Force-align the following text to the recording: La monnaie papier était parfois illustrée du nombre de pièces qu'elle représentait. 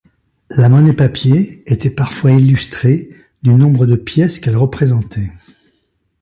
La 0.49 0.67
monnaie 0.67 0.93
papier 0.95 1.61
était 1.71 1.91
parfois 1.91 2.31
illustrée 2.31 3.11
du 3.43 3.53
nombre 3.53 3.85
de 3.85 3.95
pièces 3.95 4.39
qu'elle 4.39 4.57
représentait. 4.57 5.31